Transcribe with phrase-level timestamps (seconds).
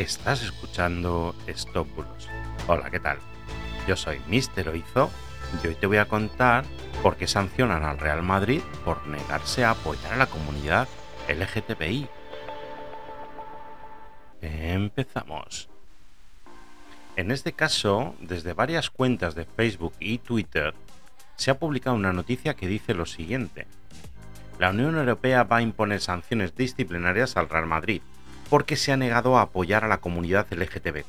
[0.00, 2.26] Estás escuchando Stopulus.
[2.68, 3.18] Hola, ¿qué tal?
[3.86, 5.10] Yo soy Mister Oizo
[5.62, 6.64] y hoy te voy a contar
[7.02, 10.88] por qué sancionan al Real Madrid por negarse a apoyar a la comunidad
[11.28, 12.08] LGTBI.
[14.40, 15.68] Empezamos.
[17.16, 20.72] En este caso, desde varias cuentas de Facebook y Twitter,
[21.36, 23.66] se ha publicado una noticia que dice lo siguiente.
[24.58, 28.00] La Unión Europea va a imponer sanciones disciplinarias al Real Madrid
[28.50, 31.06] porque se ha negado a apoyar a la comunidad LGTBQ.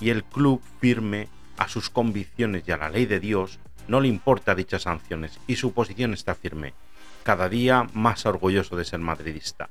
[0.00, 4.08] Y el club firme a sus convicciones y a la ley de Dios no le
[4.08, 6.74] importa dichas sanciones y su posición está firme,
[7.22, 9.68] cada día más orgulloso de ser madridista.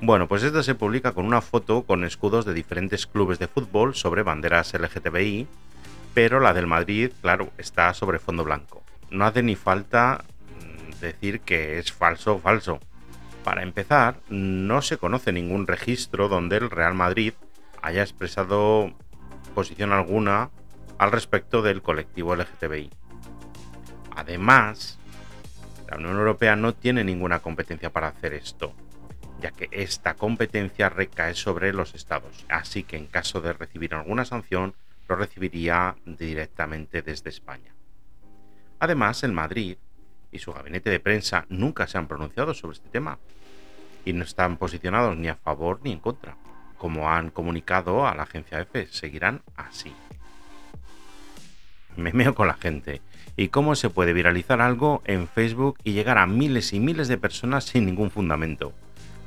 [0.00, 3.94] Bueno, pues esto se publica con una foto con escudos de diferentes clubes de fútbol
[3.94, 5.46] sobre banderas LGTBI,
[6.14, 8.82] pero la del Madrid, claro, está sobre fondo blanco.
[9.10, 10.24] No hace ni falta
[10.60, 12.80] mm, decir que es falso falso.
[13.44, 17.32] Para empezar, no se conoce ningún registro donde el Real Madrid
[17.82, 18.92] haya expresado
[19.54, 20.50] posición alguna
[20.98, 22.90] al respecto del colectivo LGTBI.
[24.14, 24.98] Además,
[25.88, 28.74] la Unión Europea no tiene ninguna competencia para hacer esto,
[29.40, 34.24] ya que esta competencia recae sobre los estados, así que en caso de recibir alguna
[34.24, 34.74] sanción,
[35.08, 37.74] lo recibiría directamente desde España.
[38.80, 39.78] Además, el Madrid
[40.30, 43.18] y su gabinete de prensa nunca se han pronunciado sobre este tema
[44.04, 46.36] y no están posicionados ni a favor ni en contra.
[46.76, 49.92] Como han comunicado a la agencia EFE, seguirán así.
[51.96, 53.02] Me meo con la gente.
[53.36, 57.18] ¿Y cómo se puede viralizar algo en Facebook y llegar a miles y miles de
[57.18, 58.72] personas sin ningún fundamento?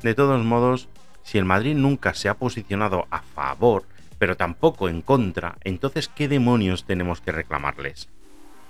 [0.04, 0.90] De todos modos,
[1.24, 3.84] si el Madrid nunca se ha posicionado a favor,
[4.18, 8.10] pero tampoco en contra, entonces ¿qué demonios tenemos que reclamarles?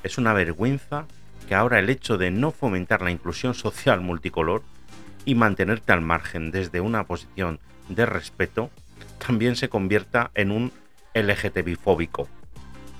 [0.03, 1.05] Es una vergüenza
[1.51, 4.63] que ahora el hecho de no fomentar la inclusión social multicolor
[5.25, 8.69] y mantenerte al margen desde una posición de respeto
[9.17, 10.71] también se convierta en un
[11.13, 12.29] LGTB fóbico.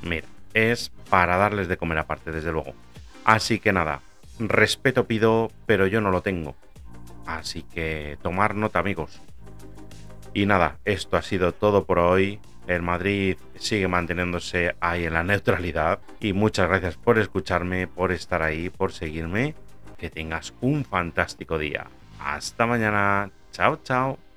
[0.02, 2.74] Mira, es para darles de comer aparte, desde luego.
[3.24, 4.02] Así que nada,
[4.38, 6.58] respeto pido, pero yo no lo tengo.
[7.26, 9.22] Así que tomar nota, amigos.
[10.34, 12.42] Y nada, esto ha sido todo por hoy.
[12.68, 16.00] El Madrid sigue manteniéndose ahí en la neutralidad.
[16.20, 19.56] Y muchas gracias por escucharme, por estar ahí, por seguirme.
[19.98, 21.88] Que tengas un fantástico día.
[22.20, 23.30] Hasta mañana.
[23.52, 24.31] Chao, chao.